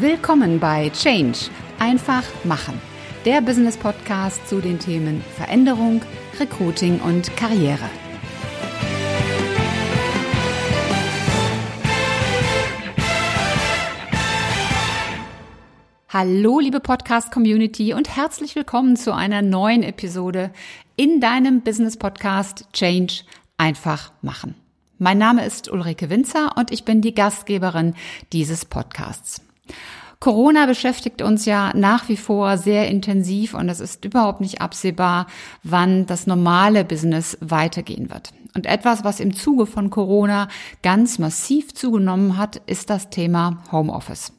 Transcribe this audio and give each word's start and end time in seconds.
Willkommen 0.00 0.58
bei 0.58 0.90
Change. 0.90 1.38
Einfach 1.78 2.24
machen. 2.42 2.80
Der 3.24 3.40
Business 3.40 3.76
Podcast 3.76 4.48
zu 4.48 4.60
den 4.60 4.80
Themen 4.80 5.22
Veränderung, 5.36 6.02
Recruiting 6.40 6.98
und 6.98 7.36
Karriere. 7.36 7.88
Hallo, 16.08 16.58
liebe 16.58 16.80
Podcast-Community 16.80 17.94
und 17.94 18.16
herzlich 18.16 18.56
willkommen 18.56 18.96
zu 18.96 19.14
einer 19.14 19.42
neuen 19.42 19.84
Episode 19.84 20.50
in 20.96 21.20
deinem 21.20 21.60
Business 21.60 21.96
Podcast 21.96 22.66
Change 22.72 23.22
einfach 23.58 24.10
machen. 24.22 24.56
Mein 24.98 25.18
Name 25.18 25.46
ist 25.46 25.70
Ulrike 25.70 26.10
Winzer 26.10 26.56
und 26.56 26.72
ich 26.72 26.84
bin 26.84 27.00
die 27.00 27.14
Gastgeberin 27.14 27.94
dieses 28.32 28.64
Podcasts. 28.64 29.40
Corona 30.20 30.64
beschäftigt 30.64 31.20
uns 31.20 31.44
ja 31.44 31.72
nach 31.74 32.08
wie 32.08 32.16
vor 32.16 32.56
sehr 32.56 32.88
intensiv 32.88 33.52
und 33.52 33.68
es 33.68 33.80
ist 33.80 34.04
überhaupt 34.06 34.40
nicht 34.40 34.62
absehbar, 34.62 35.26
wann 35.62 36.06
das 36.06 36.26
normale 36.26 36.84
Business 36.84 37.36
weitergehen 37.40 38.10
wird. 38.10 38.32
Und 38.54 38.66
etwas, 38.66 39.04
was 39.04 39.20
im 39.20 39.34
Zuge 39.34 39.66
von 39.66 39.90
Corona 39.90 40.48
ganz 40.82 41.18
massiv 41.18 41.74
zugenommen 41.74 42.38
hat, 42.38 42.62
ist 42.66 42.88
das 42.88 43.10
Thema 43.10 43.62
Homeoffice. 43.70 44.32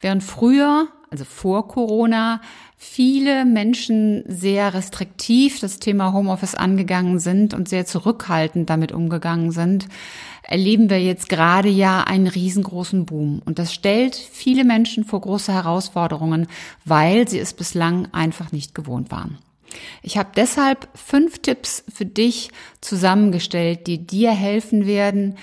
Während 0.00 0.22
früher, 0.22 0.88
also 1.10 1.24
vor 1.24 1.68
Corona, 1.68 2.40
viele 2.82 3.44
Menschen 3.44 4.24
sehr 4.26 4.72
restriktiv 4.72 5.60
das 5.60 5.80
Thema 5.80 6.14
Homeoffice 6.14 6.54
angegangen 6.54 7.18
sind 7.18 7.52
und 7.52 7.68
sehr 7.68 7.84
zurückhaltend 7.84 8.70
damit 8.70 8.90
umgegangen 8.90 9.52
sind, 9.52 9.86
erleben 10.42 10.88
wir 10.88 10.98
jetzt 10.98 11.28
gerade 11.28 11.68
ja 11.68 12.02
einen 12.04 12.26
riesengroßen 12.26 13.04
Boom. 13.04 13.42
Und 13.44 13.58
das 13.58 13.74
stellt 13.74 14.16
viele 14.16 14.64
Menschen 14.64 15.04
vor 15.04 15.20
große 15.20 15.52
Herausforderungen, 15.52 16.46
weil 16.86 17.28
sie 17.28 17.38
es 17.38 17.52
bislang 17.52 18.08
einfach 18.12 18.50
nicht 18.50 18.74
gewohnt 18.74 19.10
waren. 19.10 19.36
Ich 20.02 20.16
habe 20.16 20.30
deshalb 20.34 20.88
fünf 20.94 21.40
Tipps 21.40 21.84
für 21.92 22.06
dich 22.06 22.50
zusammengestellt, 22.80 23.88
die 23.88 24.06
dir 24.06 24.30
helfen 24.30 24.86
werden, 24.86 25.36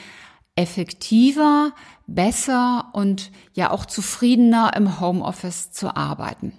effektiver, 0.55 1.71
besser 2.07 2.89
und 2.93 3.31
ja 3.53 3.69
auch 3.69 3.85
zufriedener 3.85 4.71
im 4.75 4.99
Homeoffice 4.99 5.71
zu 5.71 5.95
arbeiten. 5.95 6.53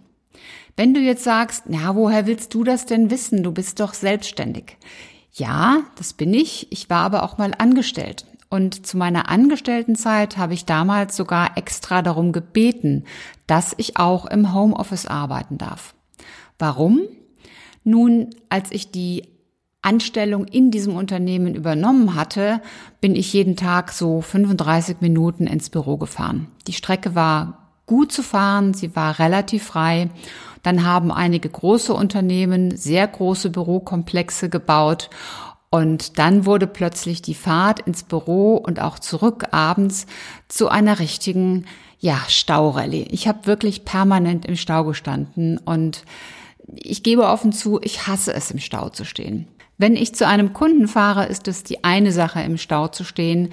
Wenn 0.79 0.95
du 0.95 1.01
jetzt 1.01 1.25
sagst, 1.25 1.65
na, 1.67 1.97
woher 1.97 2.29
willst 2.29 2.55
du 2.55 2.62
das 2.62 2.87
denn 2.87 3.11
wissen? 3.11 3.43
Du 3.43 3.51
bist 3.51 3.81
doch 3.81 3.95
selbstständig. 3.95 4.77
Ja, 5.33 5.81
das 5.97 6.12
bin 6.12 6.33
ich. 6.33 6.70
Ich 6.70 6.89
war 6.89 7.01
aber 7.01 7.25
auch 7.25 7.37
mal 7.37 7.51
angestellt. 7.59 8.27
Und 8.48 8.87
zu 8.87 8.97
meiner 8.97 9.29
Angestelltenzeit 9.29 10.37
habe 10.37 10.55
ich 10.55 10.67
damals 10.67 11.17
sogar 11.17 11.59
extra 11.59 12.01
darum 12.01 12.31
gebeten, 12.31 13.03
dass 13.48 13.75
ich 13.77 13.97
auch 13.97 14.25
im 14.27 14.55
Homeoffice 14.55 15.07
arbeiten 15.07 15.59
darf. 15.59 15.97
Warum? 16.61 17.01
Nun, 17.83 18.31
als 18.48 18.70
ich 18.70 18.92
die 18.92 19.25
Anstellung 19.83 20.45
in 20.45 20.70
diesem 20.70 20.95
Unternehmen 20.95 21.57
übernommen 21.57 22.15
hatte, 22.15 22.63
bin 23.01 23.17
ich 23.17 23.33
jeden 23.33 23.57
Tag 23.57 23.91
so 23.91 24.20
35 24.20 25.01
Minuten 25.01 25.48
ins 25.48 25.70
Büro 25.70 25.97
gefahren. 25.97 26.47
Die 26.69 26.73
Strecke 26.73 27.17
war 27.17 27.67
gut 27.89 28.12
zu 28.12 28.22
fahren, 28.22 28.72
sie 28.72 28.94
war 28.94 29.19
relativ 29.19 29.64
frei 29.64 30.11
dann 30.62 30.84
haben 30.84 31.11
einige 31.12 31.48
große 31.48 31.95
Unternehmen 31.95 32.77
sehr 32.77 33.06
große 33.06 33.50
Bürokomplexe 33.50 34.48
gebaut 34.48 35.08
und 35.70 36.19
dann 36.19 36.47
wurde 36.47 36.67
plötzlich 36.67 37.22
die 37.22 37.34
Fahrt 37.34 37.80
ins 37.80 38.03
Büro 38.03 38.56
und 38.56 38.80
auch 38.80 38.98
zurück 38.98 39.48
abends 39.50 40.06
zu 40.48 40.69
einer 40.69 40.98
richtigen, 40.98 41.67
ja, 41.98 42.20
Staurallye. 42.28 43.06
Ich 43.11 43.28
habe 43.28 43.47
wirklich 43.47 43.84
permanent 43.84 44.47
im 44.47 44.56
Stau 44.56 44.84
gestanden 44.84 45.58
und 45.58 46.05
ich 46.75 47.02
gebe 47.02 47.25
offen 47.25 47.52
zu, 47.52 47.80
ich 47.83 48.06
hasse 48.06 48.33
es, 48.34 48.50
im 48.50 48.58
Stau 48.58 48.89
zu 48.89 49.05
stehen. 49.05 49.48
Wenn 49.79 49.95
ich 49.95 50.14
zu 50.14 50.27
einem 50.27 50.52
Kunden 50.52 50.89
fahre, 50.89 51.27
ist 51.27 51.48
es 51.48 51.64
die 51.64 51.84
eine 51.84 52.13
Sache, 52.13 52.40
im 52.40 52.58
Stau 52.58 52.89
zu 52.89 53.05
stehen. 53.05 53.51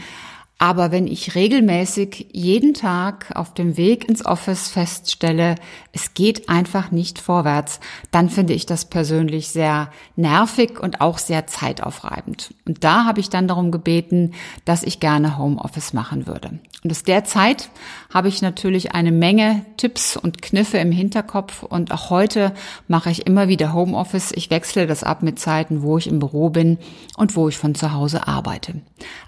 Aber 0.58 0.92
wenn 0.92 1.06
ich 1.06 1.36
regelmäßig 1.36 2.28
jeden 2.32 2.74
Tag 2.74 3.36
auf 3.36 3.54
dem 3.54 3.76
Weg 3.76 4.08
ins 4.08 4.26
Office 4.26 4.70
feststelle, 4.70 5.56
es 5.92 6.14
geht 6.14 6.48
einfach 6.48 6.92
nicht 6.92 7.20
vorwärts, 7.20 7.82
dann 8.12 8.30
finde 8.30 8.54
ich 8.54 8.66
das 8.66 8.86
persönlich 8.86 9.50
sehr 9.50 9.92
nervig 10.16 10.80
und 10.80 11.02
auch 11.02 11.18
sehr 11.18 11.46
zeitaufreibend. 11.46 12.54
Und 12.66 12.86
da 12.86 13.04
habe 13.04 13.20
ich 13.20 13.30
dann 13.30 13.50
darum 13.50 13.70
gebeten, 13.70 14.32
dass 14.64 14.84
ich 14.84 15.02
gerne 15.02 15.38
Homeoffice 15.38 15.92
machen 15.92 16.26
würde. 16.26 16.58
Und 16.86 16.92
aus 16.92 17.04
der 17.04 17.26
Zeit 17.26 17.70
habe 18.14 18.30
ich 18.30 18.42
natürlich 18.42 18.94
eine 18.94 19.12
Menge 19.12 19.66
Tipps 19.76 20.16
und 20.16 20.42
Kniffe 20.42 20.78
im 20.78 20.92
Hinterkopf 20.92 21.64
und 21.64 21.92
auch 21.92 22.10
heute 22.10 22.54
mache 22.88 23.10
ich 23.10 23.28
immer 23.28 23.50
wieder 23.50 23.74
Homeoffice. 23.74 24.32
Ich 24.34 24.50
wechsle 24.52 24.88
das 24.88 25.04
ab 25.04 25.22
mit 25.22 25.38
Zeiten, 25.38 25.82
wo 25.82 25.98
ich 25.98 26.08
im 26.08 26.20
Büro 26.20 26.50
bin 26.50 26.78
und 27.18 27.36
wo 27.36 27.50
ich 27.50 27.58
von 27.58 27.76
zu 27.76 27.92
Hause 27.92 28.28
arbeite. 28.28 28.82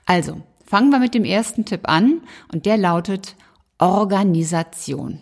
Also, 0.05 0.41
Fangen 0.67 0.89
wir 0.89 0.99
mit 0.99 1.13
dem 1.13 1.23
ersten 1.23 1.63
Tipp 1.63 1.87
an 1.87 2.21
und 2.51 2.65
der 2.65 2.77
lautet 2.77 3.37
Organisation. 3.79 5.21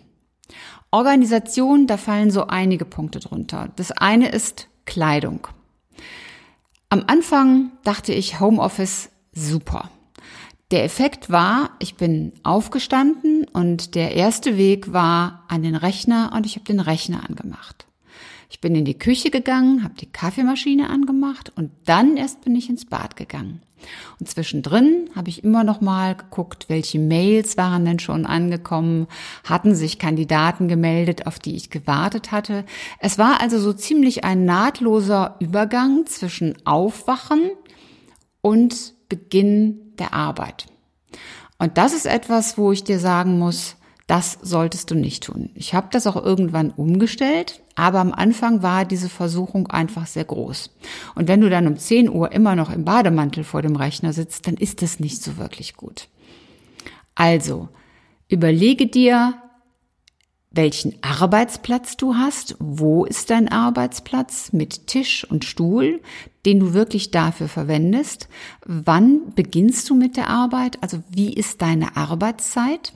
Organisation, 0.90 1.86
da 1.86 1.96
fallen 1.96 2.32
so 2.32 2.48
einige 2.48 2.84
Punkte 2.84 3.20
drunter. 3.20 3.70
Das 3.76 3.92
eine 3.92 4.28
ist 4.30 4.66
Kleidung. 4.86 5.46
Am 6.88 7.04
Anfang 7.06 7.70
dachte 7.84 8.12
ich 8.12 8.40
Homeoffice 8.40 9.10
super. 9.32 9.90
Der 10.72 10.82
Effekt 10.82 11.30
war, 11.30 11.70
ich 11.78 11.94
bin 11.94 12.32
aufgestanden 12.42 13.46
und 13.52 13.94
der 13.94 14.16
erste 14.16 14.56
Weg 14.56 14.92
war 14.92 15.44
an 15.46 15.62
den 15.62 15.76
Rechner 15.76 16.32
und 16.34 16.44
ich 16.44 16.56
habe 16.56 16.64
den 16.64 16.80
Rechner 16.80 17.24
angemacht. 17.28 17.85
Ich 18.48 18.60
bin 18.60 18.74
in 18.74 18.84
die 18.84 18.98
Küche 18.98 19.30
gegangen, 19.30 19.82
habe 19.82 19.94
die 19.94 20.10
Kaffeemaschine 20.10 20.88
angemacht 20.90 21.52
und 21.56 21.70
dann 21.84 22.16
erst 22.16 22.42
bin 22.42 22.54
ich 22.54 22.70
ins 22.70 22.84
Bad 22.84 23.16
gegangen. 23.16 23.62
Und 24.18 24.28
zwischendrin 24.28 25.10
habe 25.14 25.28
ich 25.28 25.44
immer 25.44 25.64
noch 25.64 25.80
mal 25.80 26.14
geguckt, 26.14 26.66
welche 26.68 26.98
Mails 26.98 27.56
waren 27.56 27.84
denn 27.84 27.98
schon 27.98 28.26
angekommen, 28.26 29.06
hatten 29.44 29.74
sich 29.74 29.98
Kandidaten 29.98 30.68
gemeldet, 30.68 31.26
auf 31.26 31.38
die 31.38 31.56
ich 31.56 31.70
gewartet 31.70 32.32
hatte. 32.32 32.64
Es 32.98 33.18
war 33.18 33.40
also 33.40 33.58
so 33.58 33.72
ziemlich 33.72 34.24
ein 34.24 34.44
nahtloser 34.44 35.36
Übergang 35.40 36.06
zwischen 36.06 36.56
Aufwachen 36.64 37.50
und 38.40 38.94
Beginn 39.08 39.94
der 39.98 40.14
Arbeit. 40.14 40.66
Und 41.58 41.78
das 41.78 41.94
ist 41.94 42.06
etwas, 42.06 42.58
wo 42.58 42.72
ich 42.72 42.84
dir 42.84 42.98
sagen 42.98 43.38
muss, 43.38 43.75
das 44.06 44.38
solltest 44.40 44.90
du 44.90 44.94
nicht 44.94 45.24
tun. 45.24 45.50
Ich 45.54 45.74
habe 45.74 45.88
das 45.90 46.06
auch 46.06 46.16
irgendwann 46.16 46.70
umgestellt, 46.70 47.62
aber 47.74 47.98
am 47.98 48.12
Anfang 48.12 48.62
war 48.62 48.84
diese 48.84 49.08
Versuchung 49.08 49.66
einfach 49.66 50.06
sehr 50.06 50.24
groß. 50.24 50.70
Und 51.16 51.26
wenn 51.26 51.40
du 51.40 51.50
dann 51.50 51.66
um 51.66 51.76
10 51.76 52.08
Uhr 52.08 52.30
immer 52.30 52.54
noch 52.54 52.70
im 52.70 52.84
Bademantel 52.84 53.42
vor 53.42 53.62
dem 53.62 53.74
Rechner 53.74 54.12
sitzt, 54.12 54.46
dann 54.46 54.54
ist 54.54 54.82
das 54.82 55.00
nicht 55.00 55.22
so 55.22 55.38
wirklich 55.38 55.74
gut. 55.74 56.08
Also, 57.16 57.68
überlege 58.28 58.86
dir, 58.86 59.34
welchen 60.52 60.94
Arbeitsplatz 61.02 61.96
du 61.96 62.14
hast, 62.14 62.56
wo 62.60 63.04
ist 63.04 63.30
dein 63.30 63.48
Arbeitsplatz 63.48 64.52
mit 64.52 64.86
Tisch 64.86 65.28
und 65.28 65.44
Stuhl, 65.44 66.00
den 66.46 66.60
du 66.60 66.74
wirklich 66.74 67.10
dafür 67.10 67.48
verwendest, 67.48 68.28
wann 68.64 69.34
beginnst 69.34 69.90
du 69.90 69.94
mit 69.94 70.16
der 70.16 70.30
Arbeit, 70.30 70.82
also 70.82 71.02
wie 71.10 71.32
ist 71.32 71.60
deine 71.60 71.96
Arbeitszeit, 71.96 72.92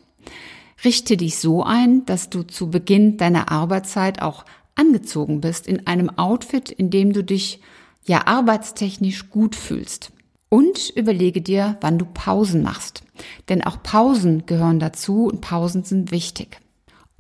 Richte 0.84 1.16
dich 1.16 1.38
so 1.38 1.62
ein, 1.62 2.04
dass 2.06 2.30
du 2.30 2.42
zu 2.42 2.70
Beginn 2.70 3.16
deiner 3.16 3.50
Arbeitszeit 3.50 4.22
auch 4.22 4.44
angezogen 4.74 5.40
bist 5.40 5.66
in 5.66 5.86
einem 5.86 6.10
Outfit, 6.10 6.70
in 6.70 6.90
dem 6.90 7.12
du 7.12 7.22
dich 7.22 7.60
ja 8.04 8.26
arbeitstechnisch 8.26 9.28
gut 9.30 9.54
fühlst. 9.54 10.12
Und 10.48 10.90
überlege 10.96 11.42
dir, 11.42 11.76
wann 11.80 11.98
du 11.98 12.06
Pausen 12.06 12.62
machst. 12.62 13.04
Denn 13.48 13.62
auch 13.62 13.82
Pausen 13.82 14.46
gehören 14.46 14.80
dazu 14.80 15.26
und 15.26 15.40
Pausen 15.40 15.84
sind 15.84 16.10
wichtig. 16.10 16.60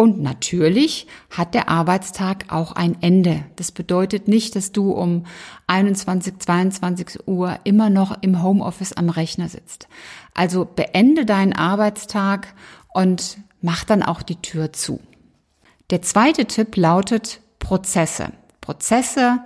Und 0.00 0.22
natürlich 0.22 1.06
hat 1.28 1.52
der 1.52 1.68
Arbeitstag 1.68 2.46
auch 2.48 2.72
ein 2.72 2.96
Ende. 3.02 3.44
Das 3.56 3.70
bedeutet 3.70 4.28
nicht, 4.28 4.56
dass 4.56 4.72
du 4.72 4.92
um 4.92 5.26
21, 5.66 6.38
22 6.38 7.28
Uhr 7.28 7.58
immer 7.64 7.90
noch 7.90 8.22
im 8.22 8.42
Homeoffice 8.42 8.94
am 8.94 9.10
Rechner 9.10 9.50
sitzt. 9.50 9.88
Also 10.32 10.64
beende 10.64 11.26
deinen 11.26 11.52
Arbeitstag 11.52 12.54
und 12.94 13.36
mach 13.62 13.84
dann 13.84 14.02
auch 14.02 14.22
die 14.22 14.40
Tür 14.40 14.72
zu. 14.72 15.00
Der 15.90 16.02
zweite 16.02 16.46
Tipp 16.46 16.76
lautet 16.76 17.40
Prozesse. 17.58 18.32
Prozesse 18.60 19.40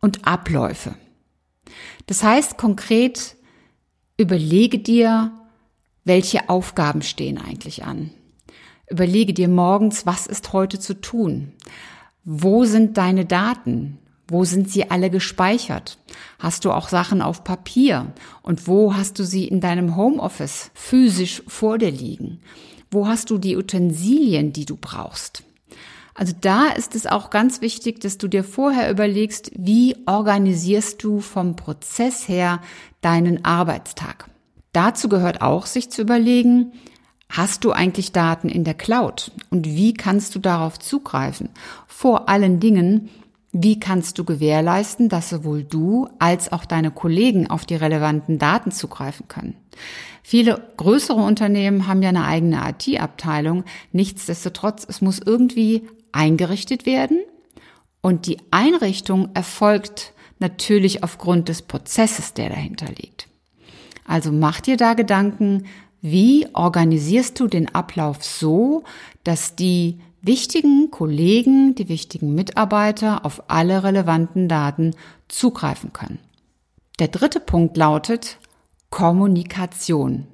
und 0.00 0.26
Abläufe. 0.26 0.94
Das 2.06 2.22
heißt 2.22 2.56
konkret, 2.58 3.36
überlege 4.16 4.78
dir, 4.78 5.32
welche 6.04 6.48
Aufgaben 6.48 7.02
stehen 7.02 7.38
eigentlich 7.38 7.84
an. 7.84 8.10
Überlege 8.88 9.34
dir 9.34 9.48
morgens, 9.48 10.06
was 10.06 10.26
ist 10.26 10.52
heute 10.52 10.78
zu 10.78 11.00
tun? 11.00 11.52
Wo 12.24 12.64
sind 12.64 12.96
deine 12.96 13.24
Daten? 13.24 13.98
Wo 14.28 14.44
sind 14.44 14.70
sie 14.70 14.90
alle 14.90 15.10
gespeichert? 15.10 15.98
Hast 16.38 16.64
du 16.64 16.72
auch 16.72 16.88
Sachen 16.88 17.22
auf 17.22 17.44
Papier? 17.44 18.12
Und 18.42 18.66
wo 18.68 18.94
hast 18.94 19.18
du 19.18 19.24
sie 19.24 19.46
in 19.46 19.60
deinem 19.60 19.96
Homeoffice 19.96 20.70
physisch 20.74 21.42
vor 21.46 21.78
dir 21.78 21.90
liegen? 21.90 22.40
Wo 22.96 23.06
hast 23.06 23.28
du 23.28 23.36
die 23.36 23.58
Utensilien, 23.58 24.54
die 24.54 24.64
du 24.64 24.74
brauchst? 24.74 25.42
Also 26.14 26.32
da 26.40 26.68
ist 26.68 26.94
es 26.94 27.06
auch 27.06 27.28
ganz 27.28 27.60
wichtig, 27.60 28.00
dass 28.00 28.16
du 28.16 28.26
dir 28.26 28.42
vorher 28.42 28.90
überlegst, 28.90 29.50
wie 29.54 29.94
organisierst 30.06 31.04
du 31.04 31.20
vom 31.20 31.56
Prozess 31.56 32.26
her 32.26 32.62
deinen 33.02 33.44
Arbeitstag. 33.44 34.30
Dazu 34.72 35.10
gehört 35.10 35.42
auch, 35.42 35.66
sich 35.66 35.90
zu 35.90 36.00
überlegen, 36.00 36.72
hast 37.28 37.64
du 37.64 37.72
eigentlich 37.72 38.12
Daten 38.12 38.48
in 38.48 38.64
der 38.64 38.72
Cloud 38.72 39.30
und 39.50 39.66
wie 39.66 39.92
kannst 39.92 40.34
du 40.34 40.38
darauf 40.38 40.78
zugreifen? 40.78 41.50
Vor 41.86 42.30
allen 42.30 42.60
Dingen, 42.60 43.10
wie 43.62 43.80
kannst 43.80 44.18
du 44.18 44.24
gewährleisten, 44.24 45.08
dass 45.08 45.30
sowohl 45.30 45.64
du 45.64 46.08
als 46.18 46.52
auch 46.52 46.66
deine 46.66 46.90
Kollegen 46.90 47.48
auf 47.48 47.64
die 47.64 47.74
relevanten 47.74 48.38
Daten 48.38 48.70
zugreifen 48.70 49.28
können? 49.28 49.56
Viele 50.22 50.60
größere 50.76 51.20
Unternehmen 51.20 51.86
haben 51.86 52.02
ja 52.02 52.10
eine 52.10 52.24
eigene 52.24 52.60
IT-Abteilung. 52.68 53.64
Nichtsdestotrotz, 53.92 54.84
es 54.88 55.00
muss 55.00 55.20
irgendwie 55.24 55.88
eingerichtet 56.12 56.84
werden 56.84 57.18
und 58.02 58.26
die 58.26 58.38
Einrichtung 58.50 59.30
erfolgt 59.34 60.12
natürlich 60.38 61.02
aufgrund 61.02 61.48
des 61.48 61.62
Prozesses, 61.62 62.34
der 62.34 62.50
dahinter 62.50 62.86
liegt. 62.86 63.28
Also 64.04 64.32
mach 64.32 64.60
dir 64.60 64.76
da 64.76 64.94
Gedanken, 64.94 65.64
wie 66.02 66.46
organisierst 66.52 67.40
du 67.40 67.46
den 67.48 67.74
Ablauf 67.74 68.22
so, 68.22 68.84
dass 69.24 69.56
die 69.56 70.00
wichtigen 70.26 70.90
Kollegen, 70.90 71.74
die 71.74 71.88
wichtigen 71.88 72.34
Mitarbeiter 72.34 73.24
auf 73.24 73.44
alle 73.48 73.84
relevanten 73.84 74.48
Daten 74.48 74.94
zugreifen 75.28 75.92
können. 75.92 76.18
Der 76.98 77.08
dritte 77.08 77.40
Punkt 77.40 77.76
lautet 77.76 78.38
Kommunikation. 78.90 80.26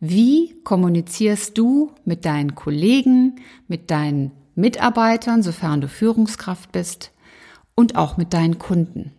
Wie 0.00 0.54
kommunizierst 0.64 1.58
du 1.58 1.92
mit 2.04 2.24
deinen 2.24 2.54
Kollegen, 2.54 3.36
mit 3.68 3.90
deinen 3.90 4.32
Mitarbeitern, 4.54 5.42
sofern 5.42 5.80
du 5.80 5.88
Führungskraft 5.88 6.72
bist, 6.72 7.12
und 7.74 7.96
auch 7.96 8.16
mit 8.16 8.32
deinen 8.32 8.58
Kunden? 8.58 9.12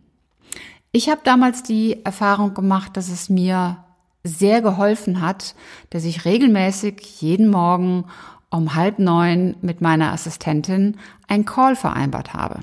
Ich 0.91 1.09
habe 1.09 1.21
damals 1.23 1.63
die 1.63 2.03
Erfahrung 2.03 2.53
gemacht, 2.53 2.97
dass 2.97 3.09
es 3.09 3.29
mir 3.29 3.83
sehr 4.23 4.61
geholfen 4.61 5.21
hat, 5.21 5.55
dass 5.89 6.03
ich 6.03 6.25
regelmäßig 6.25 7.21
jeden 7.21 7.49
Morgen 7.49 8.05
um 8.51 8.75
halb 8.75 8.99
neun 8.99 9.55
mit 9.61 9.81
meiner 9.81 10.11
Assistentin 10.11 10.97
ein 11.27 11.45
Call 11.45 11.75
vereinbart 11.75 12.33
habe. 12.33 12.59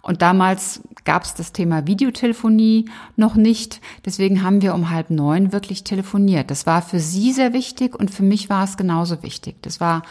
Und 0.00 0.22
damals 0.22 0.82
gab 1.04 1.24
es 1.24 1.34
das 1.34 1.52
Thema 1.52 1.88
Videotelefonie 1.88 2.84
noch 3.16 3.34
nicht. 3.34 3.80
Deswegen 4.04 4.42
haben 4.44 4.62
wir 4.62 4.72
um 4.72 4.90
halb 4.90 5.10
neun 5.10 5.52
wirklich 5.52 5.82
telefoniert. 5.82 6.50
Das 6.50 6.64
war 6.64 6.80
für 6.80 7.00
sie 7.00 7.32
sehr 7.32 7.52
wichtig 7.52 7.98
und 7.98 8.12
für 8.12 8.22
mich 8.22 8.48
war 8.48 8.62
es 8.62 8.76
genauso 8.76 9.24
wichtig. 9.24 9.56
Das 9.62 9.80
war 9.80 10.02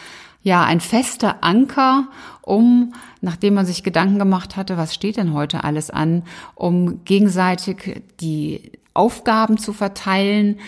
ja 0.44 0.64
ein 0.64 0.82
fester 0.82 1.38
Anker, 1.42 2.10
um, 2.42 2.94
nachdem 3.22 3.54
man 3.54 3.66
sich 3.66 3.84
Gedanken 3.84 4.20
gemacht 4.20 4.58
hatte, 4.58 4.76
was 4.76 4.94
steht 4.94 5.16
denn 5.16 5.34
heute 5.34 5.64
alles 5.64 5.90
an, 5.90 6.24
um 6.56 7.06
gegenseitig 7.06 8.04
die 8.20 8.74
Aufgaben 8.94 9.58
zu 9.58 9.72
verteilen, 9.72 10.60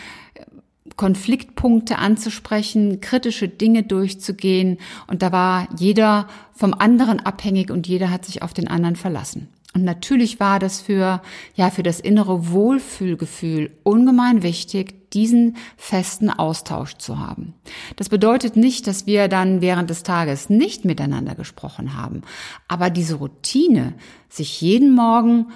Konfliktpunkte 0.96 1.98
anzusprechen, 1.98 3.02
kritische 3.02 3.48
Dinge 3.48 3.84
durchzugehen. 3.84 4.78
Und 5.08 5.22
da 5.22 5.32
war 5.32 5.68
jeder 5.78 6.28
vom 6.54 6.74
anderen 6.74 7.20
abhängig 7.20 7.70
und 7.72 7.88
jeder 7.88 8.10
hat 8.10 8.26
sich 8.26 8.42
auf 8.42 8.54
den 8.54 8.68
anderen 8.68 8.96
verlassen. 8.96 9.50
Und 9.74 9.84
natürlich 9.84 10.40
war 10.40 10.58
das 10.58 10.82
für, 10.82 11.22
ja, 11.54 11.70
für 11.70 11.84
das 11.84 12.00
innere 12.00 12.50
Wohlfühlgefühl 12.50 13.70
ungemein 13.84 14.42
wichtig, 14.42 15.12
diesen 15.12 15.58
festen 15.78 16.32
Austausch 16.32 16.96
zu 16.96 17.20
haben. 17.20 17.54
Das 17.96 18.10
bedeutet 18.10 18.56
nicht, 18.56 18.88
dass 18.88 19.06
wir 19.06 19.28
dann 19.28 19.62
während 19.62 19.90
des 19.90 20.02
Tages 20.02 20.50
nicht 20.50 20.84
miteinander 20.84 21.36
gesprochen 21.36 21.96
haben. 21.96 22.24
Aber 22.68 22.90
diese 22.90 23.16
Routine, 23.16 23.94
sich 24.30 24.62
jeden 24.62 24.96
Morgen 24.96 25.52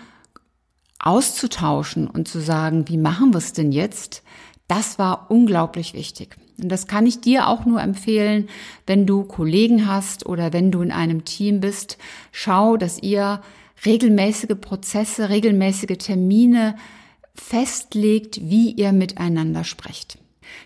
auszutauschen 1.00 2.07
und 2.07 2.27
zu 2.27 2.39
sagen, 2.39 2.88
wie 2.88 2.98
machen 2.98 3.34
wir 3.34 3.39
es 3.39 3.54
denn 3.54 3.72
jetzt? 3.72 4.24
Das 4.72 4.98
war 4.98 5.30
unglaublich 5.30 5.94
wichtig. 5.94 6.38
Und 6.58 6.70
das 6.70 6.88
kann 6.88 7.06
ich 7.06 7.20
dir 7.20 7.50
auch 7.50 7.66
nur 7.66 7.82
empfehlen, 7.82 8.48
wenn 8.88 9.06
du 9.06 9.26
Kollegen 9.26 9.86
hast 9.86 10.26
oder 10.26 10.54
wenn 10.54 10.72
du 10.72 10.82
in 10.82 10.94
einem 10.94 11.26
Team 11.26 11.60
bist. 11.60 11.98
Schau, 12.32 12.78
dass 12.78 13.04
ihr 13.04 13.42
regelmäßige 13.86 14.56
Prozesse, 14.62 15.28
regelmäßige 15.28 15.98
Termine 15.98 16.78
festlegt, 17.36 18.40
wie 18.50 18.72
ihr 18.72 18.94
miteinander 18.94 19.66
sprecht. 19.66 20.18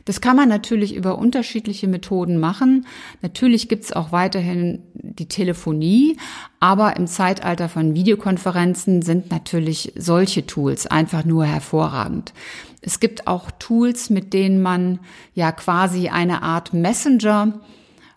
Das 0.05 0.21
kann 0.21 0.35
man 0.35 0.49
natürlich 0.49 0.95
über 0.95 1.17
unterschiedliche 1.17 1.87
Methoden 1.87 2.37
machen. 2.37 2.85
Natürlich 3.21 3.69
gibt 3.69 3.85
es 3.85 3.93
auch 3.93 4.11
weiterhin 4.11 4.83
die 4.93 5.27
Telefonie, 5.27 6.17
aber 6.59 6.95
im 6.95 7.07
Zeitalter 7.07 7.69
von 7.69 7.95
Videokonferenzen 7.95 9.01
sind 9.01 9.31
natürlich 9.31 9.93
solche 9.95 10.45
Tools 10.45 10.87
einfach 10.87 11.25
nur 11.25 11.45
hervorragend. 11.45 12.33
Es 12.81 12.99
gibt 12.99 13.27
auch 13.27 13.49
Tools, 13.57 14.09
mit 14.09 14.33
denen 14.33 14.61
man 14.61 14.99
ja 15.33 15.51
quasi 15.51 16.09
eine 16.09 16.43
Art 16.43 16.73
Messenger 16.73 17.59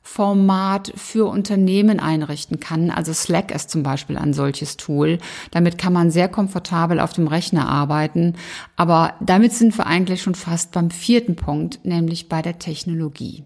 Format 0.03 0.93
für 0.97 1.29
Unternehmen 1.29 2.01
einrichten 2.01 2.61
kann. 2.61 2.91
Also 2.91 3.13
Slack 3.13 3.51
ist 3.55 3.71
zum 3.71 3.83
Beispiel 3.83 4.17
ein 4.17 4.33
solches 4.33 4.77
Tool. 4.77 5.19
Damit 5.51 5.79
kann 5.79 5.93
man 5.93 6.11
sehr 6.11 6.29
komfortabel 6.29 6.99
auf 7.01 7.13
dem 7.13 7.27
Rechner 7.27 7.69
arbeiten. 7.69 8.35
Aber 8.77 9.15
damit 9.21 9.53
sind 9.53 9.77
wir 9.77 9.87
eigentlich 9.87 10.23
schon 10.23 10.35
fast 10.35 10.73
beim 10.73 10.91
vierten 10.91 11.37
Punkt, 11.37 11.85
nämlich 11.85 12.29
bei 12.29 12.43
der 12.43 12.59
Technologie. 12.59 13.45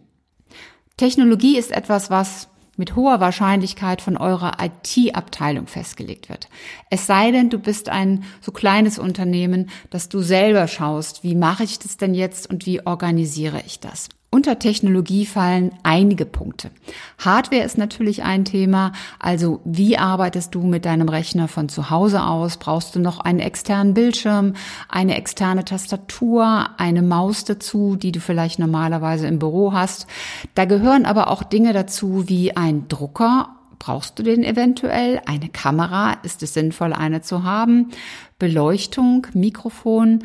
Technologie 0.96 1.58
ist 1.58 1.72
etwas, 1.72 2.10
was 2.10 2.48
mit 2.76 2.96
hoher 2.96 3.20
Wahrscheinlichkeit 3.20 4.00
von 4.00 4.16
eurer 4.16 4.56
IT-Abteilung 4.60 5.66
festgelegt 5.66 6.28
wird. 6.28 6.48
Es 6.90 7.06
sei 7.06 7.30
denn, 7.30 7.50
du 7.50 7.58
bist 7.58 7.88
ein 7.88 8.24
so 8.40 8.50
kleines 8.50 8.98
Unternehmen, 8.98 9.70
dass 9.90 10.08
du 10.08 10.20
selber 10.20 10.66
schaust, 10.68 11.22
wie 11.22 11.34
mache 11.34 11.64
ich 11.64 11.78
das 11.78 11.96
denn 11.96 12.14
jetzt 12.14 12.48
und 12.48 12.66
wie 12.66 12.84
organisiere 12.86 13.62
ich 13.66 13.80
das. 13.80 14.08
Unter 14.34 14.58
Technologie 14.58 15.26
fallen 15.26 15.72
einige 15.82 16.24
Punkte. 16.24 16.70
Hardware 17.18 17.64
ist 17.64 17.76
natürlich 17.76 18.22
ein 18.22 18.46
Thema. 18.46 18.92
Also 19.18 19.60
wie 19.66 19.98
arbeitest 19.98 20.54
du 20.54 20.62
mit 20.62 20.86
deinem 20.86 21.10
Rechner 21.10 21.48
von 21.48 21.68
zu 21.68 21.90
Hause 21.90 22.24
aus? 22.24 22.56
Brauchst 22.56 22.96
du 22.96 22.98
noch 22.98 23.20
einen 23.20 23.40
externen 23.40 23.92
Bildschirm, 23.92 24.54
eine 24.88 25.18
externe 25.18 25.66
Tastatur, 25.66 26.70
eine 26.78 27.02
Maus 27.02 27.44
dazu, 27.44 27.96
die 27.96 28.10
du 28.10 28.20
vielleicht 28.20 28.58
normalerweise 28.58 29.26
im 29.26 29.38
Büro 29.38 29.74
hast? 29.74 30.06
Da 30.54 30.64
gehören 30.64 31.04
aber 31.04 31.28
auch 31.28 31.42
Dinge 31.42 31.74
dazu 31.74 32.26
wie 32.26 32.56
ein 32.56 32.88
Drucker 32.88 33.50
Brauchst 33.78 34.16
du 34.16 34.22
den 34.22 34.44
eventuell? 34.44 35.20
Eine 35.26 35.48
Kamera? 35.48 36.12
Ist 36.22 36.40
es 36.44 36.54
sinnvoll, 36.54 36.92
eine 36.92 37.20
zu 37.20 37.42
haben? 37.42 37.90
Beleuchtung, 38.38 39.26
Mikrofon? 39.34 40.22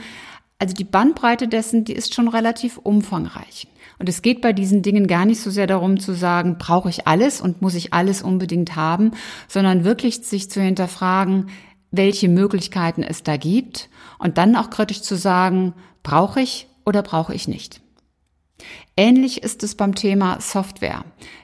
Also 0.60 0.76
die 0.76 0.84
Bandbreite 0.84 1.48
dessen, 1.48 1.84
die 1.84 1.94
ist 1.94 2.14
schon 2.14 2.28
relativ 2.28 2.78
umfangreich. 2.78 3.68
Und 4.00 4.10
es 4.10 4.22
geht 4.22 4.42
bei 4.42 4.54
diesen 4.54 4.82
Dingen 4.84 5.08
gar 5.08 5.26
nicht 5.26 5.42
so 5.42 5.50
sehr 5.50 5.68
darum 5.68 6.00
zu 6.00 6.14
sagen, 6.14 6.58
brauche 6.58 6.90
ich 6.90 7.08
alles 7.08 7.42
und 7.42 7.62
muss 7.62 7.76
ich 7.76 7.94
alles 7.94 8.22
unbedingt 8.22 8.76
haben, 8.76 9.12
sondern 9.48 9.84
wirklich 9.84 10.24
sich 10.24 10.50
zu 10.50 10.62
hinterfragen, 10.62 11.50
welche 11.92 12.30
Möglichkeiten 12.30 13.02
es 13.02 13.24
da 13.24 13.38
gibt 13.38 13.90
und 14.20 14.38
dann 14.38 14.56
auch 14.56 14.70
kritisch 14.70 15.02
zu 15.02 15.16
sagen, 15.16 15.74
brauche 16.04 16.42
ich 16.42 16.68
oder 16.86 17.02
brauche 17.02 17.34
ich 17.34 17.48
nicht. 17.48 17.82
Ähnlich 18.96 19.44
ist 19.44 19.64
es 19.64 19.76
beim 19.76 19.94
Thema 19.94 20.40
Software. 20.42 21.04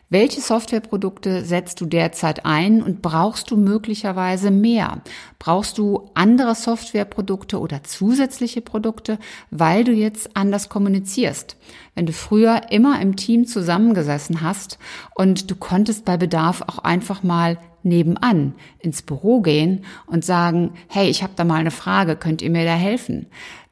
Welche 0.10 0.42
Softwareprodukte 0.42 1.44
setzt 1.44 1.82
du 1.82 1.88
derzeit 1.88 2.46
ein 2.46 2.84
und 2.84 3.02
brauchst 3.02 3.50
du 3.50 3.58
möglicherweise 3.58 4.52
mehr? 4.52 5.02
Brauchst 5.40 5.80
du 5.80 6.12
andere 6.14 6.54
Softwareprodukte 6.54 7.60
oder 7.60 7.84
zusätzliche 7.84 8.62
Produkte, 8.62 9.18
weil 9.50 9.84
du 9.84 9.92
jetzt 9.92 10.38
anders 10.38 10.70
kommunizierst? 10.70 11.58
Wenn 11.96 12.06
du 12.06 12.14
früher 12.14 12.72
immer 12.72 13.02
im 13.02 13.16
Team 13.16 13.48
zusammengesessen 13.48 14.42
hast 14.42 14.78
und 15.16 15.50
du 15.50 15.56
konntest 15.56 16.06
bei 16.06 16.18
Bedarf 16.18 16.62
auch 16.62 16.78
einfach 16.80 17.24
mal 17.24 17.58
nebenan 17.82 18.54
ins 18.78 19.02
Büro 19.02 19.42
gehen 19.42 19.84
und 20.06 20.24
sagen, 20.24 20.74
hey, 20.90 21.10
ich 21.10 21.24
habe 21.24 21.34
da 21.36 21.44
mal 21.44 21.60
eine 21.60 21.72
Frage, 21.72 22.16
könnt 22.16 22.44
ihr 22.44 22.52
mir 22.52 22.66
da 22.66 22.76
helfen? 22.76 23.26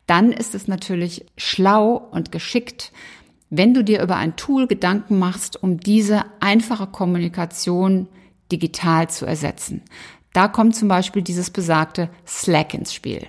Dann 0.07 0.31
ist 0.31 0.55
es 0.55 0.67
natürlich 0.67 1.25
schlau 1.37 1.95
und 1.95 2.31
geschickt, 2.31 2.91
wenn 3.51 3.75
du 3.75 3.83
dir 3.83 4.01
über 4.01 4.15
ein 4.15 4.37
Tool 4.37 4.65
Gedanken 4.65 5.19
machst, 5.19 5.61
um 5.61 5.77
diese 5.79 6.23
einfache 6.39 6.87
Kommunikation 6.87 8.07
digital 8.51 9.09
zu 9.09 9.25
ersetzen. 9.25 9.83
Da 10.33 10.47
kommt 10.47 10.75
zum 10.75 10.87
Beispiel 10.87 11.21
dieses 11.21 11.51
besagte 11.51 12.09
Slack 12.25 12.73
ins 12.73 12.93
Spiel. 12.93 13.27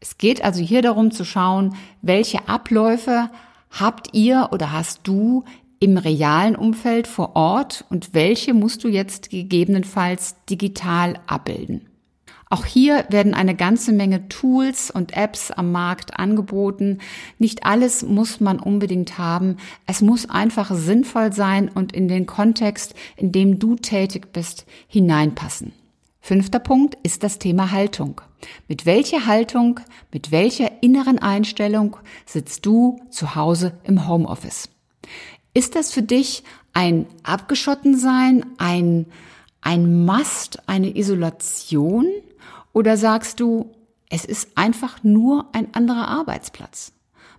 Es 0.00 0.18
geht 0.18 0.44
also 0.44 0.62
hier 0.62 0.82
darum 0.82 1.10
zu 1.10 1.24
schauen, 1.24 1.74
welche 2.02 2.46
Abläufe 2.46 3.30
habt 3.70 4.12
ihr 4.12 4.50
oder 4.52 4.70
hast 4.70 5.00
du 5.04 5.44
im 5.80 5.96
realen 5.96 6.56
Umfeld 6.56 7.06
vor 7.06 7.34
Ort 7.34 7.86
und 7.88 8.12
welche 8.12 8.52
musst 8.52 8.84
du 8.84 8.88
jetzt 8.88 9.30
gegebenenfalls 9.30 10.36
digital 10.48 11.18
abbilden. 11.26 11.88
Auch 12.54 12.66
hier 12.66 13.04
werden 13.08 13.34
eine 13.34 13.56
ganze 13.56 13.90
Menge 13.92 14.28
Tools 14.28 14.88
und 14.88 15.16
Apps 15.16 15.50
am 15.50 15.72
Markt 15.72 16.20
angeboten. 16.20 16.98
Nicht 17.40 17.66
alles 17.66 18.04
muss 18.04 18.38
man 18.38 18.60
unbedingt 18.60 19.18
haben. 19.18 19.56
Es 19.88 20.02
muss 20.02 20.30
einfach 20.30 20.72
sinnvoll 20.72 21.32
sein 21.32 21.68
und 21.68 21.92
in 21.92 22.06
den 22.06 22.26
Kontext, 22.26 22.94
in 23.16 23.32
dem 23.32 23.58
du 23.58 23.74
tätig 23.74 24.32
bist, 24.32 24.66
hineinpassen. 24.86 25.72
Fünfter 26.20 26.60
Punkt 26.60 26.96
ist 27.02 27.24
das 27.24 27.40
Thema 27.40 27.72
Haltung. 27.72 28.20
Mit 28.68 28.86
welcher 28.86 29.26
Haltung, 29.26 29.80
mit 30.12 30.30
welcher 30.30 30.80
inneren 30.80 31.18
Einstellung 31.18 31.96
sitzt 32.24 32.64
du 32.66 33.00
zu 33.10 33.34
Hause 33.34 33.72
im 33.82 34.06
Homeoffice? 34.06 34.68
Ist 35.54 35.74
das 35.74 35.90
für 35.90 36.02
dich 36.02 36.44
ein 36.72 37.06
Abgeschottensein, 37.24 38.46
ein, 38.58 39.06
ein 39.60 40.04
Must, 40.04 40.68
eine 40.68 40.96
Isolation? 40.96 42.06
Oder 42.74 42.98
sagst 42.98 43.40
du, 43.40 43.70
es 44.10 44.26
ist 44.26 44.58
einfach 44.58 45.02
nur 45.02 45.48
ein 45.52 45.72
anderer 45.74 46.08
Arbeitsplatz? 46.08 46.92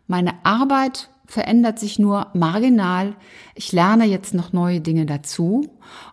Meine 0.07 0.33
Arbeit 0.43 1.09
verändert 1.27 1.77
sich 1.77 1.99
nur 1.99 2.27
marginal. 2.33 3.15
Ich 3.53 3.71
lerne 3.71 4.05
jetzt 4.05 4.33
noch 4.33 4.53
neue 4.53 4.81
Dinge 4.81 5.05
dazu 5.05 5.69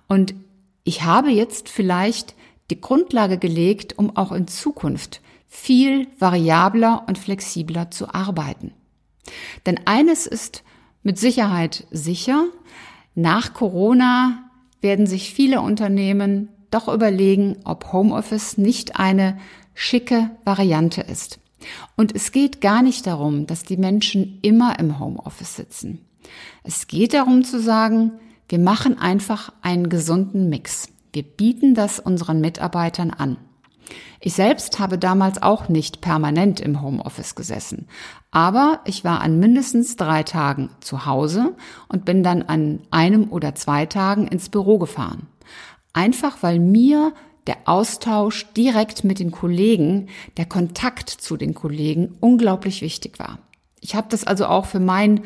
und 0.09 0.35
ich 0.85 1.05
habe 1.05 1.31
jetzt 1.31 1.69
vielleicht 1.69 2.35
die 2.71 2.81
Grundlage 2.81 3.38
gelegt, 3.38 3.97
um 3.97 4.17
auch 4.17 4.33
in 4.33 4.49
Zukunft 4.49 5.21
viel 5.47 6.09
variabler 6.19 7.05
und 7.07 7.19
flexibler 7.19 7.91
zu 7.91 8.12
arbeiten. 8.12 8.73
Denn 9.67 9.81
eines 9.85 10.26
ist 10.26 10.64
mit 11.02 11.19
Sicherheit 11.19 11.87
sicher, 11.91 12.47
nach 13.14 13.55
Corona 13.55 14.50
werden 14.81 15.07
sich 15.07 15.33
viele 15.33 15.61
Unternehmen 15.61 16.49
doch 16.73 16.88
überlegen, 16.88 17.59
ob 17.64 17.93
Homeoffice 17.93 18.59
nicht 18.59 18.99
eine 18.99 19.38
schicke 19.75 20.31
Variante 20.45 21.00
ist. 21.02 21.38
Und 21.97 22.14
es 22.14 22.33
geht 22.33 22.61
gar 22.61 22.83
nicht 22.83 23.07
darum, 23.07 23.47
dass 23.47 23.62
die 23.62 23.76
Menschen 23.76 24.38
immer 24.43 24.79
im 24.79 24.99
Homeoffice 24.99 25.57
sitzen. 25.57 26.05
Es 26.64 26.87
geht 26.87 27.14
darum 27.14 27.45
zu 27.45 27.61
sagen, 27.61 28.12
wir 28.49 28.59
machen 28.59 28.99
einfach 28.99 29.52
einen 29.62 29.88
gesunden 29.88 30.49
Mix. 30.49 30.88
Wir 31.12 31.23
bieten 31.23 31.75
das 31.75 31.99
unseren 32.00 32.41
Mitarbeitern 32.41 33.11
an. 33.11 33.37
Ich 34.21 34.35
selbst 34.35 34.79
habe 34.79 34.99
damals 34.99 35.43
auch 35.43 35.69
nicht 35.69 36.00
permanent 36.00 36.61
im 36.61 36.81
Homeoffice 36.81 37.35
gesessen, 37.35 37.88
aber 38.31 38.81
ich 38.85 39.05
war 39.05 39.21
an 39.21 39.41
mindestens 39.41 39.97
drei 39.97 40.23
Tagen 40.23 40.71
zu 40.81 41.07
Hause 41.07 41.57
und 41.88 42.05
bin 42.05 42.23
dann 42.23 42.43
an 42.43 42.81
einem 42.91 43.31
oder 43.31 43.55
zwei 43.55 43.85
Tagen 43.87 44.29
ins 44.29 44.49
Büro 44.49 44.79
gefahren. 44.79 45.26
Einfach 45.92 46.42
weil 46.42 46.58
mir 46.58 47.12
der 47.46 47.56
Austausch 47.66 48.46
direkt 48.56 49.04
mit 49.04 49.18
den 49.18 49.30
Kollegen, 49.30 50.08
der 50.37 50.46
Kontakt 50.46 51.11
zu 51.11 51.37
den 51.37 51.54
Kollegen 51.54 52.16
unglaublich 52.20 52.82
wichtig 52.82 53.18
war. 53.18 53.38
Ich 53.80 53.94
habe 53.94 54.06
das 54.11 54.25
also 54.25 54.46
auch 54.46 54.66
für 54.66 54.80
mein 54.80 55.22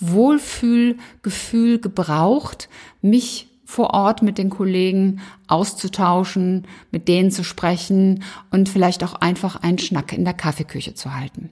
Wohlfühlgefühl 0.00 1.78
gebraucht, 1.78 2.68
mich 3.02 3.48
vor 3.64 3.92
Ort 3.92 4.22
mit 4.22 4.38
den 4.38 4.48
Kollegen 4.48 5.20
auszutauschen, 5.46 6.66
mit 6.90 7.06
denen 7.06 7.30
zu 7.30 7.44
sprechen 7.44 8.24
und 8.50 8.70
vielleicht 8.70 9.04
auch 9.04 9.14
einfach 9.14 9.56
einen 9.56 9.78
Schnack 9.78 10.14
in 10.14 10.24
der 10.24 10.32
Kaffeeküche 10.32 10.94
zu 10.94 11.14
halten. 11.14 11.50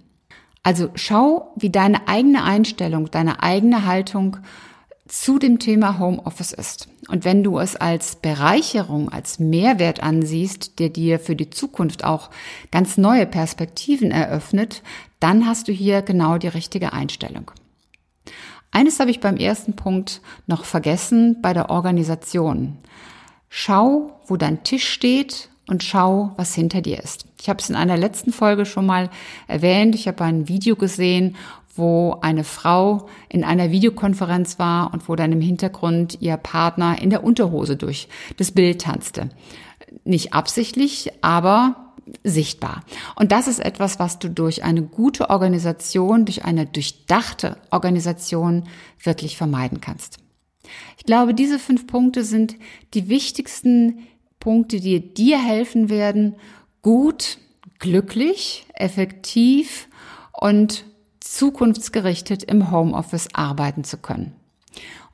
Also 0.63 0.89
schau, 0.95 1.53
wie 1.57 1.69
deine 1.69 2.09
eigene 2.09 2.43
Einstellung, 2.43 3.11
deine 3.11 3.43
eigene 3.43 3.85
Haltung 3.85 4.39
zu 5.09 5.39
dem 5.39 5.59
Thema 5.59 5.99
Homeoffice 5.99 6.53
ist. 6.53 6.89
Und 7.09 7.25
wenn 7.25 7.45
du 7.45 7.59
es 7.59 7.77
als 7.77 8.17
Bereicherung, 8.17 9.09
als 9.09 9.39
Mehrwert 9.39 10.03
ansiehst, 10.03 10.79
der 10.79 10.89
dir 10.89 11.19
für 11.19 11.37
die 11.37 11.51
Zukunft 11.51 12.05
auch 12.05 12.31
ganz 12.71 12.97
neue 12.97 13.27
Perspektiven 13.27 14.11
eröffnet, 14.11 14.83
dann 15.21 15.47
hast 15.47 15.69
du 15.69 15.73
hier 15.73 16.03
genau 16.03 16.39
die 16.39 16.49
richtige 16.49 16.93
Einstellung. 16.93 17.51
Eines 18.71 19.01
habe 19.01 19.11
ich 19.11 19.21
beim 19.21 19.37
ersten 19.37 19.75
Punkt 19.75 20.21
noch 20.47 20.65
vergessen 20.65 21.41
bei 21.41 21.53
der 21.53 21.71
Organisation. 21.71 22.77
Schau, 23.49 24.21
wo 24.27 24.37
dein 24.37 24.65
Tisch 24.65 24.89
steht 24.89 25.49
und 25.69 25.83
schau, 25.83 26.33
was 26.37 26.55
hinter 26.55 26.83
dir 26.83 27.03
ist. 27.03 27.27
Ich 27.41 27.49
habe 27.49 27.61
es 27.61 27.71
in 27.71 27.77
einer 27.77 27.97
letzten 27.97 28.33
Folge 28.33 28.67
schon 28.67 28.87
mal 28.87 29.11
erwähnt. 29.47 29.95
Ich 29.95 30.09
habe 30.09 30.25
ein 30.25 30.49
Video 30.49 30.77
gesehen, 30.77 31.37
wo 31.77 32.19
eine 32.21 32.45
Frau 32.45 33.07
in 33.29 33.45
einer 33.45 33.71
Videokonferenz 33.71 34.59
war 34.59 34.93
und 34.93 35.09
wo 35.09 35.17
dann 35.17 35.33
im 35.33 35.41
Hintergrund 35.41 36.19
ihr 36.21 36.37
Partner 36.37 37.01
in 37.01 37.11
der 37.11 37.25
Unterhose 37.25 37.77
durch 37.77 38.09
das 38.37 38.51
Bild 38.51 38.83
tanzte. 38.83 39.31
Nicht 40.05 40.33
absichtlich, 40.33 41.11
aber 41.23 41.93
sichtbar. 42.23 42.85
Und 43.17 43.33
das 43.33 43.49
ist 43.49 43.59
etwas, 43.59 43.99
was 43.99 44.19
du 44.19 44.31
durch 44.31 44.65
eine 44.65 44.83
gute 44.83 45.31
Organisation, 45.31 46.25
durch 46.25 46.45
eine 46.45 46.67
durchdachte 46.67 47.57
Organisation 47.71 48.65
wirklich 49.03 49.37
vermeiden 49.37 49.81
kannst. 49.81 50.19
Ich 50.99 51.05
glaube, 51.05 51.35
diese 51.35 51.59
fünf 51.59 51.87
Punkte 51.87 52.25
sind 52.25 52.57
die 52.95 53.09
wichtigsten 53.09 54.07
Punkte, 54.41 54.81
die 54.81 55.15
dir 55.15 55.43
helfen 55.43 55.89
werden, 55.89 56.37
gut, 56.83 57.39
glücklich, 57.79 58.67
effektiv 58.75 59.89
und 60.33 60.85
zukunftsgerichtet 61.35 62.43
im 62.45 62.71
Homeoffice 62.71 63.29
arbeiten 63.33 63.85
zu 63.85 63.99
können. 63.99 64.33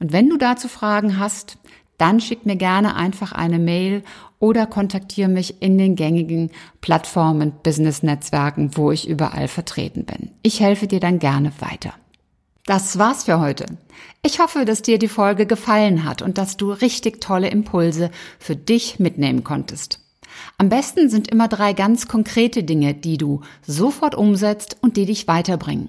Und 0.01 0.13
wenn 0.13 0.29
du 0.29 0.37
dazu 0.37 0.69
Fragen 0.69 1.19
hast, 1.19 1.59
dann 1.99 2.21
schick 2.21 2.47
mir 2.47 2.57
gerne 2.57 2.97
einfach 2.97 3.33
eine 3.33 3.59
Mail 3.59 4.03
oder 4.41 4.67
kontaktiere 4.67 5.29
mich 5.29 5.63
in 5.63 5.79
den 5.79 5.95
gängigen 5.95 6.51
Plattformen, 6.81 7.53
Business-Netzwerken, 7.63 8.77
wo 8.77 8.91
ich 8.91 9.09
überall 9.09 9.47
vertreten 9.47 10.05
bin. 10.05 10.33
Ich 10.43 10.59
helfe 10.59 10.89
dir 10.89 10.99
dann 10.99 11.21
gerne 11.21 11.53
weiter. 11.61 11.95
Das 12.67 12.99
war's 12.99 13.25
für 13.25 13.41
heute. 13.41 13.67
Ich 14.23 14.41
hoffe, 14.41 14.65
dass 14.65 14.83
dir 14.83 14.99
die 14.99 15.09
Folge 15.09 15.47
gefallen 15.47 16.05
hat 16.05 16.23
und 16.23 16.39
dass 16.39 16.57
du 16.57 16.73
richtig 16.73 17.21
tolle 17.21 17.51
Impulse 17.51 18.11
für 18.39 18.57
dich 18.57 18.99
mitnehmen 18.99 19.45
konntest. 19.45 20.01
Am 20.59 20.69
besten 20.69 21.09
sind 21.09 21.29
immer 21.29 21.49
drei 21.49 21.73
ganz 21.73 22.09
konkrete 22.09 22.65
Dinge, 22.65 22.95
die 22.95 23.19
du 23.19 23.43
sofort 23.67 24.15
umsetzt 24.15 24.77
und 24.81 24.97
die 24.97 25.07
dich 25.07 25.29
weiterbringen. 25.29 25.89